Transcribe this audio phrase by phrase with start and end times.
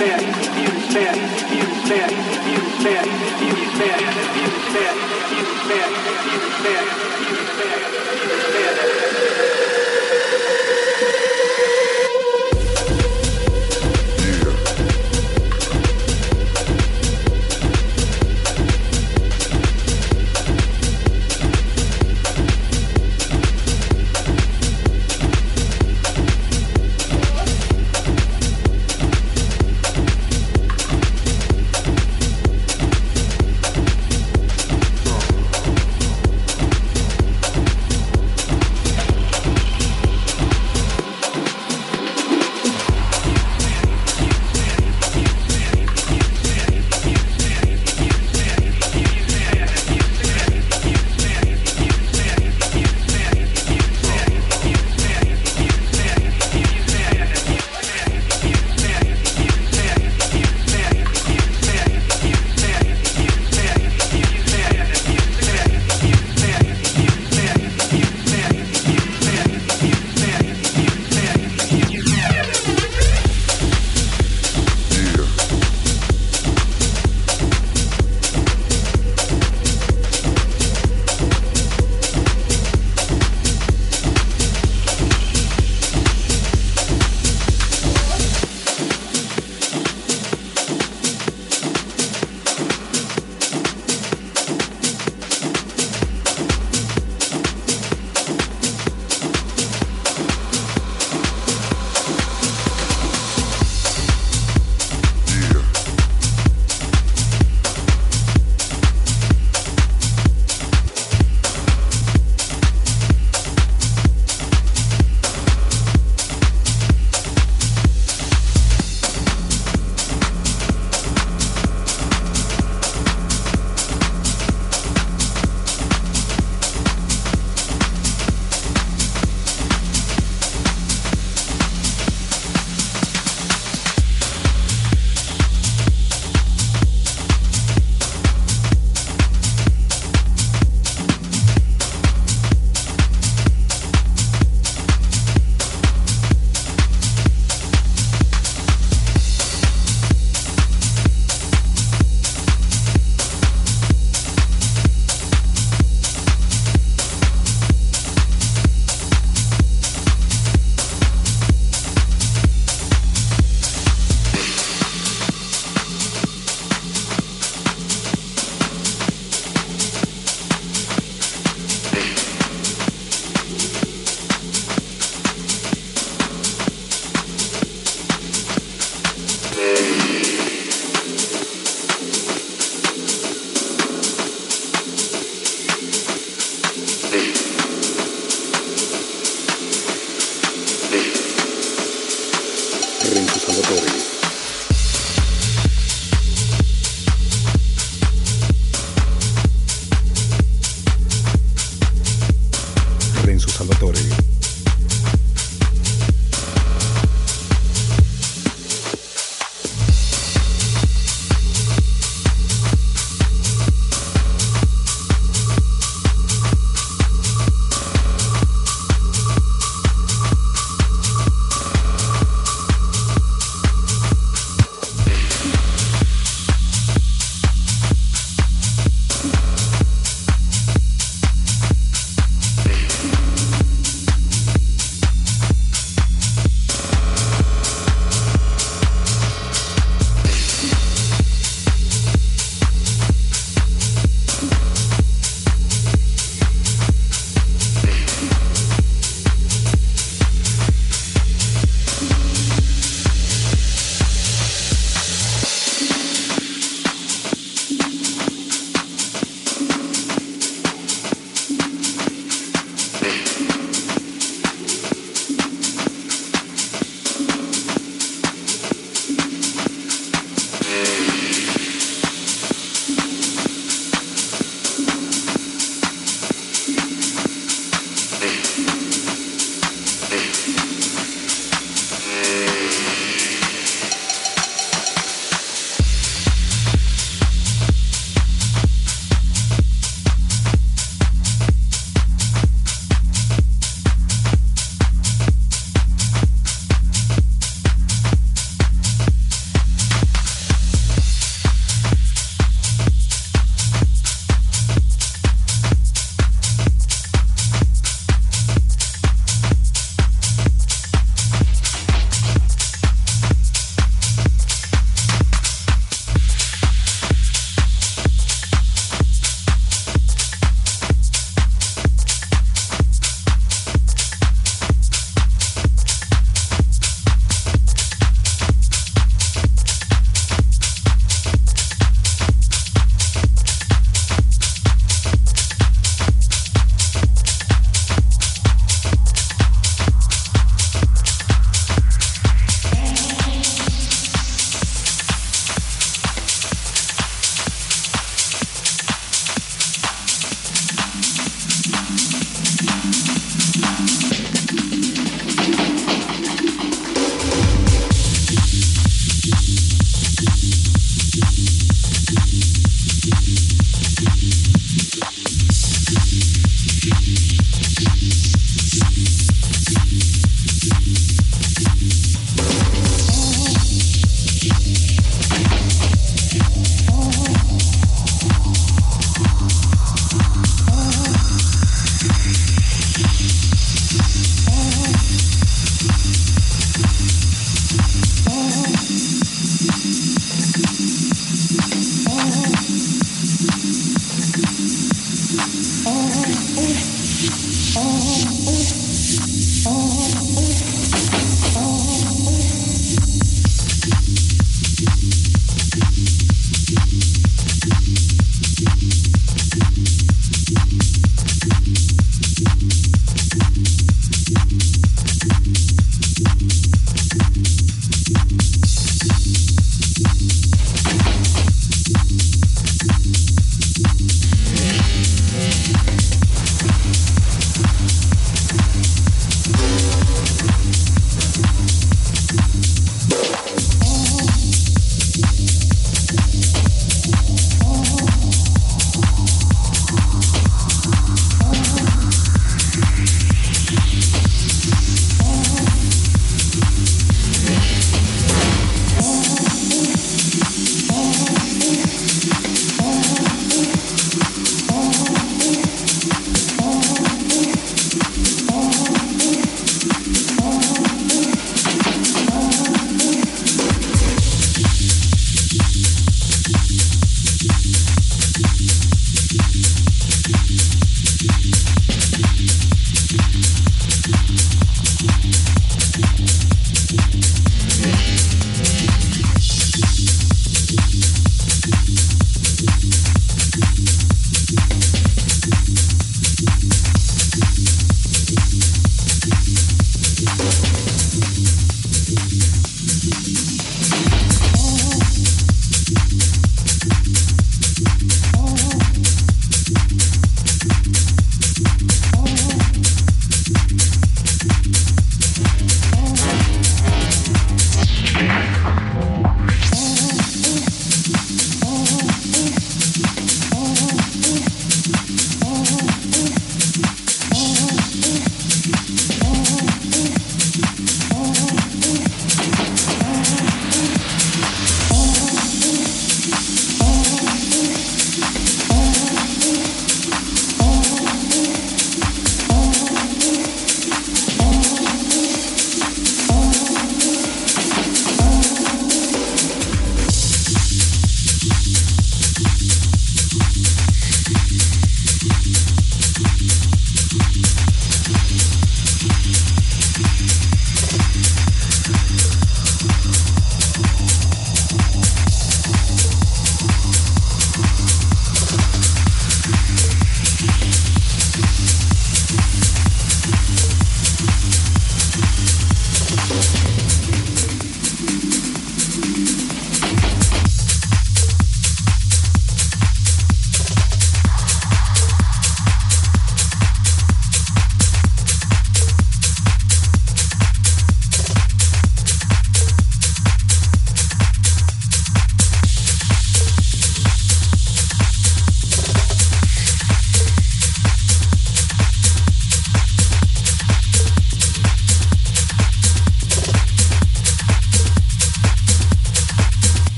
[0.00, 0.29] Yeah.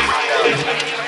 [0.00, 0.99] Right.